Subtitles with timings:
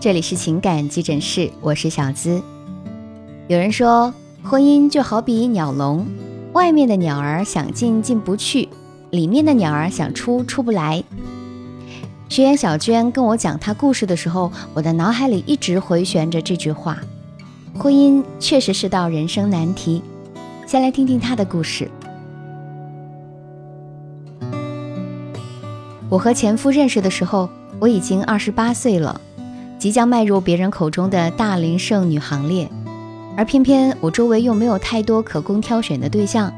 [0.00, 2.40] 这里是情感急诊室，我是小资。
[3.48, 6.06] 有人说，婚姻就好比鸟笼，
[6.52, 8.68] 外面的鸟儿想进进不去，
[9.10, 11.02] 里面的鸟儿想出出不来。
[12.28, 16.98] 学员小娟跟我讲她故事的时候，我的脑海里一直回旋着这句话：
[17.76, 20.00] 婚姻确实是道人生难题。
[20.64, 21.90] 先来听听她的故事。
[26.08, 29.20] 我和前夫认识的时候，我已经二十八岁了。
[29.78, 32.68] 即将迈入别人口中的大龄剩女行列，
[33.36, 36.52] 而偏偏我周围又没有太多可供挑选的对象。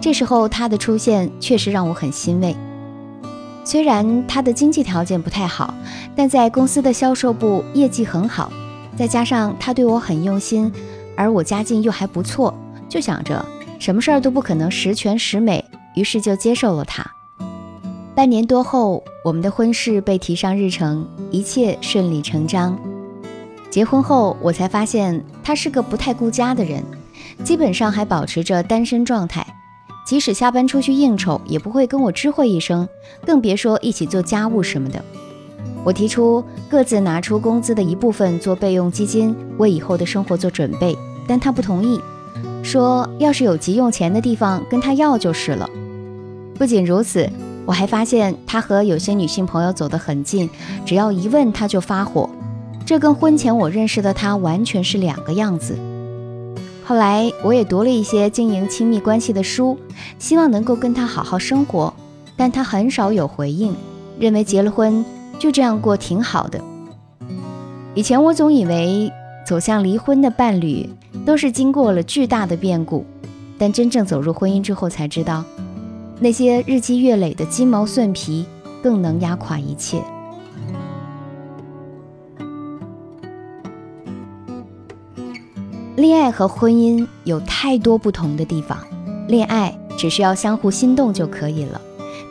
[0.00, 2.56] 这时候他的出现确实让我很欣慰。
[3.64, 5.74] 虽然他的经济条件不太好，
[6.14, 8.52] 但在公司的销售部业绩很好，
[8.96, 10.72] 再加上他对我很用心，
[11.16, 12.52] 而我家境又还不错，
[12.88, 13.44] 就想着
[13.78, 15.64] 什么事儿都不可能十全十美，
[15.94, 17.15] 于是就接受了他。
[18.16, 22.74] 半年多后，我们的婚事被提上日程，一切顺理成章。
[23.68, 26.82] 结婚后，我才发现他是个不太顾家的人，
[27.44, 29.46] 基本上还保持着单身状态。
[30.06, 32.88] 即使下班出去应酬，也不会跟我知会一声，
[33.26, 35.04] 更别说一起做家务什么的。
[35.84, 40.96] 我提出各自拿出工资的一部分做备用基金，为以后的生活做准备，
[41.28, 42.00] 但他不同意，
[42.62, 45.68] 说要是有急用钱的地方跟他要就是了。
[46.54, 47.30] 不仅如此。
[47.66, 50.48] 我还发现他和有些女性朋友走得很近，
[50.86, 52.30] 只要一问他就发火，
[52.86, 55.76] 这跟婚前我认识的他完全是两个样子。
[56.84, 59.76] 后来我也读了一些经营亲密关系的书，
[60.20, 61.92] 希望能够跟他好好生活，
[62.36, 63.74] 但他很少有回应，
[64.20, 65.04] 认为结了婚
[65.36, 66.60] 就这样过挺好的。
[67.94, 69.10] 以前我总以为
[69.44, 70.88] 走向离婚的伴侣
[71.24, 73.04] 都是经过了巨大的变故，
[73.58, 75.42] 但真正走入婚姻之后才知道。
[76.18, 78.46] 那些日积月累的鸡毛蒜皮，
[78.82, 80.02] 更能压垮一切。
[85.94, 88.78] 恋爱和婚姻有太多不同的地方，
[89.28, 91.80] 恋爱只需要相互心动就可以了，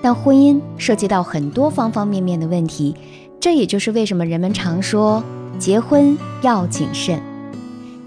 [0.02, 2.96] 但婚姻涉及到很多方方面面的问题。
[3.40, 5.24] 这也就是为什么人们常说
[5.60, 7.22] 结婚要谨慎。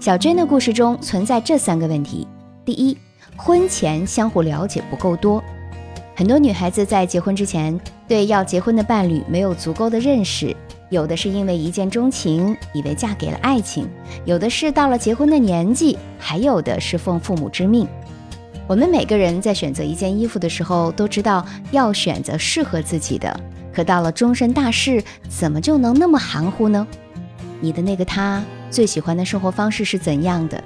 [0.01, 2.27] 小娟的故事中存在这三个问题：
[2.65, 2.97] 第一，
[3.37, 5.41] 婚前相互了解不够多。
[6.19, 10.53] 很多女孩子在结婚之前对要结婚的伴侣没有足够的认识，
[10.89, 13.85] 有的是因为一见钟情，以为嫁给了爱情；
[14.25, 17.87] 有的是到了结婚的年纪，还有的是奉父母之命。
[18.67, 23.39] 我们每个人在选择一件衣服的时候，都知道要选择适合自己的，
[23.73, 26.85] 可到了终身大事，怎么就能那么含糊呢？
[27.61, 30.61] 你的那个他最喜欢的生活方式是怎样的？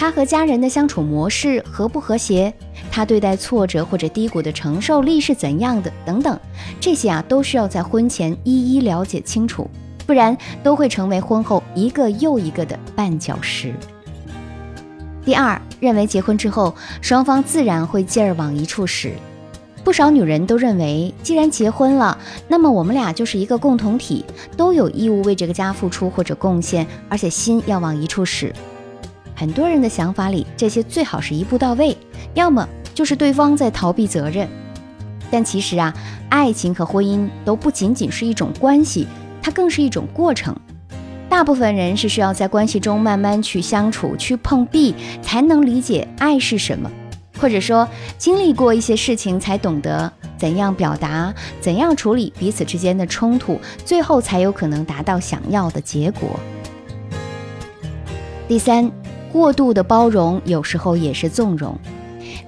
[0.00, 2.50] 他和家人的相处模式和不和谐？
[2.90, 5.92] 他对待挫折或者低谷的承受力是怎样的？
[6.06, 6.40] 等等，
[6.80, 9.68] 这些啊都需要在婚前一一了解清楚，
[10.06, 13.74] 不然都会成为婚后一个又一个的绊脚石。
[15.22, 19.12] 第二，认为结婚之后双方自然会劲儿往一处使。
[19.84, 22.16] 不少女人都认为，既然结婚了，
[22.48, 24.24] 那么我们俩就是一个共同体，
[24.56, 28.50] 都有义务为这个家付出或者贡献，而且心要往一处使。
[29.40, 31.96] 很多人的想法里，这些最好是一步到位，
[32.34, 34.46] 要么就是对方在逃避责任。
[35.30, 35.94] 但其实啊，
[36.28, 39.06] 爱情和婚姻都不仅仅是一种关系，
[39.40, 40.54] 它更是一种过程。
[41.30, 46.90] 大部分人是需要在关系中慢慢去相处、去碰壁，才能理解爱是什么。
[47.40, 56.38] 或者说，经历过一些事情，才懂得怎样表达、怎样处理彼此之间的冲突，最后才有可能达到想要的结果。
[58.46, 58.90] 第三，
[59.32, 61.76] 过度的包容有时候也是纵容。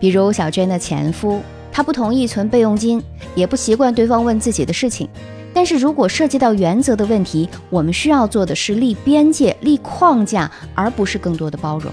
[0.01, 3.03] 比如小娟的前夫，他不同意存备用金，
[3.35, 5.09] 也不习惯对方问自己的事情。
[5.55, 11.93] 但是如果涉及到原则的问题，我们需要做的是立边界、立框架，而不是更多的包容。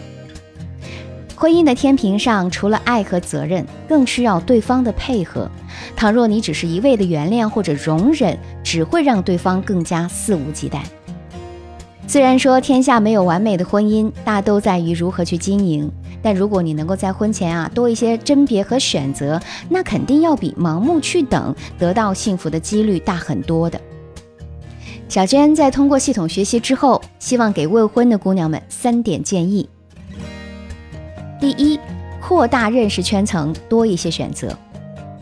[1.35, 5.49] 婚姻的天平上，除了爱和责任，更需要对方的配合。
[5.95, 10.79] 倘若你只是一味的原谅或者容忍，只会让对方更加肆无忌惮。
[12.09, 15.91] 虽然说天下没有完美的婚姻，大都在于如何去经营。
[16.23, 19.39] 但如果你能够在婚前啊多一些甄别和选择，
[19.69, 23.79] 那肯定要比盲目去等得到幸福的几率大很多的。
[25.07, 29.69] 小娟在通过系统学习之后，希望给未婚的姑娘们三点建议。
[31.39, 31.79] 第一，
[32.19, 34.57] 扩大认识圈层，多一些选择。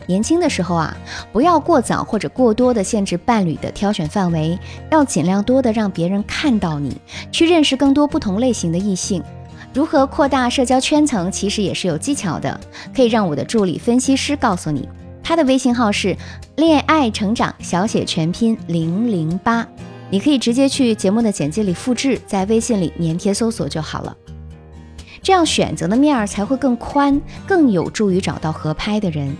[0.08, 0.96] 年轻的时候啊，
[1.32, 4.58] 不要过早或者过多的限制伴侣的挑选范围，
[4.90, 6.96] 要尽量多的让别人看到你，
[7.30, 9.22] 去认识更多不同类型的异性。
[9.74, 12.58] 如何扩大社交圈层，其实也是有技巧的，
[12.96, 14.88] 可以让我的助理分析师告诉你。
[15.22, 16.16] 他的微信号是
[16.56, 19.68] 恋爱成长小写全拼零零八，
[20.08, 24.16] 你可以直接去节目的简介里复制，在微信里粘贴搜索就好了。
[25.22, 29.36] 这样选择的面儿才会更宽，更有助于找到合拍的人。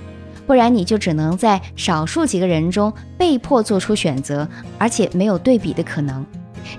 [0.48, 4.48] 不然你就只能在少数几个人中被迫做出选择，
[4.78, 6.24] 而且没有对比的可能。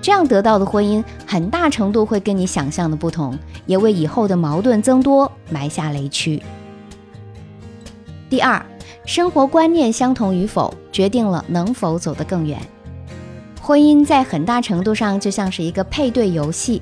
[0.01, 3.37] 这样得到的婚姻很大程度会跟你想象的不同，
[3.67, 6.41] 也为以后的矛盾增多埋下雷区。
[8.27, 8.65] 第二，
[9.05, 12.59] 生活观念相同与否，决定了能否走得更远。
[13.61, 16.81] 婚姻在很大程度上就像是一个配对游戏，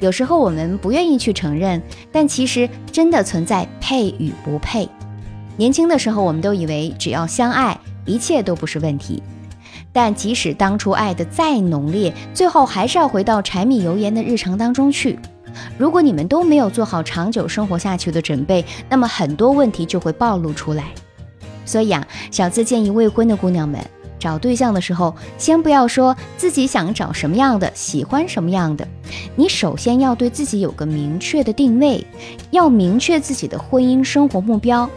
[0.00, 4.88] 有时候我们不愿意去承认，但其实真的存在配与不配。
[5.56, 9.22] 年轻的时候，我们都以为只要相爱，一切都不是问题。
[9.92, 15.18] 但即使当初爱的再浓烈，最后还是要回到柴米油盐的日常当中去。
[15.76, 20.84] 如果你们都没有做好长久生活下去的准备，那么很多问题就会暴露出来。
[21.66, 23.78] 所以啊，小资建议未婚的姑娘们
[24.18, 28.88] 找对象的时候，先不要说自己想找什么样的，喜欢什么样的，
[29.36, 32.02] 你首先要对自己有个明确的定位，
[32.50, 34.88] 要明确自己的婚姻生活目标。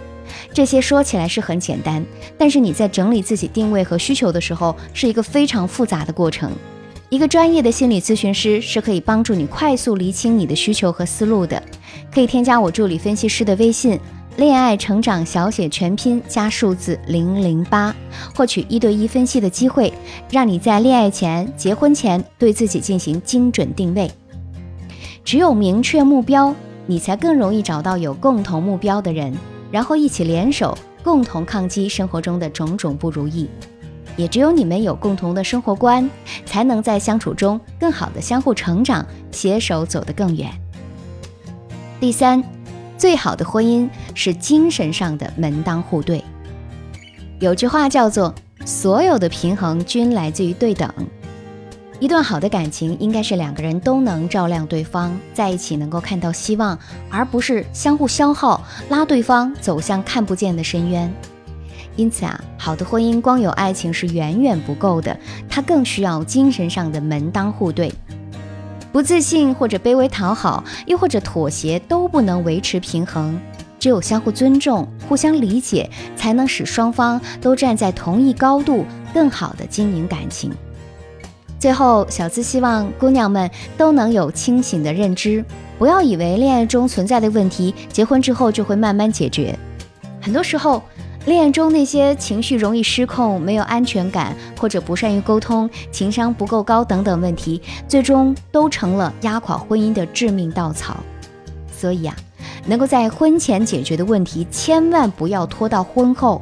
[0.53, 2.05] 这些说起来是很简单，
[2.37, 6.51] 但是你在整理自己定位和需求的时候，是一个非常复杂的过程。
[7.09, 11.61] 一个专业的心理咨询师是可以帮助你快速理清你的需求和思路的。
[12.11, 13.97] 可以添加我助理分析师的微信
[14.37, 17.95] “恋爱成长小写全拼加数字零零八”，
[18.35, 19.93] 获取一对一分析的机会，
[20.31, 24.11] 让你在恋爱前、结婚前对自己进行精准定位。
[25.23, 26.53] 只有明确目标，
[26.87, 29.33] 你才更容易找到有共同目标的人。
[29.75, 30.73] 然后一起联手，
[31.03, 33.49] 共同抗击生活中的种种不如意。
[34.15, 36.09] 也只有你们有共同的生活观，
[36.45, 40.49] 才能在相处中更好的相互成长，携手走得更远。
[41.99, 42.41] 第三，
[42.97, 46.23] 最好的婚姻是精神上的门当户对。
[47.41, 48.33] 有句话叫做
[48.65, 50.89] ：“所有的平衡均来自于对等。”
[51.99, 56.77] 一段好的感情应该是两个人都能照亮对方，在一起能够看到希望，
[57.09, 61.11] 而不是相互消耗，拉对方走向看不见的深渊。
[61.95, 65.17] 因此啊，好的婚姻光有爱情是远远不够的，
[65.49, 67.91] 它更需要精神上的门当户对。
[68.91, 73.39] 不自信或者卑微讨好，又或者妥协都不能维持平衡。
[73.79, 80.51] 只有相互尊重、互相理解，才能使双方都站在同一高度，更好的经营感情。
[81.65, 85.43] 最后，小资希望姑娘们都能有清醒的认知，
[85.79, 89.57] 不要以为恋爱中存在的问题，结婚之后就会慢慢解决。
[90.21, 90.83] 很多时候，
[91.25, 100.97] 恋爱中那些情绪容易失控、没有安全感，或者不善于沟通、情商不够高等等问题，最终都成了压垮婚姻的致命稻草。
[101.75, 102.15] 所以啊，
[102.67, 106.39] 能够在婚前解决的问题，千万不要拖到婚后；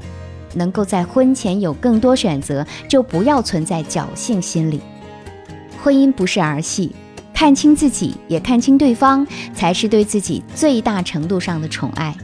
[0.53, 4.81] 能够在婚前有更多选择，就不要存在侥幸心理。
[5.83, 6.95] 婚姻不是儿戏，
[7.33, 12.15] 看清自己，也看清对方，才是对自己最大程度上的宠爱。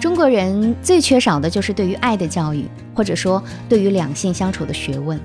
[0.00, 2.64] 中国人最缺少的就是对于爱的教育，
[2.94, 5.20] 或者说对于两性相处的学问。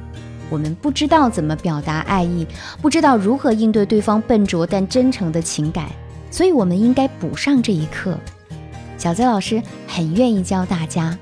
[0.50, 2.46] 我们不知道怎么表达爱意，
[2.82, 5.88] 不知道如何应对对方笨拙但真诚的情感，
[6.30, 8.20] 所以我们应该补上这一课。
[8.98, 11.18] 小泽老师很愿意教大家，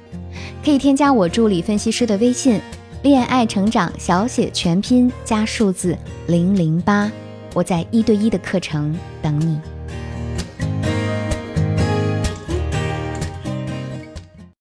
[0.66, 2.60] 可以添加我助理分析师的微信。
[3.04, 7.12] 恋爱成长小写全拼加数字零零八，
[7.54, 9.73] 我在一对一的课程等你。